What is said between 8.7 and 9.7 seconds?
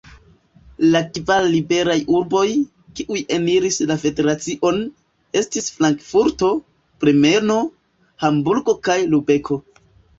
kaj Lubeko.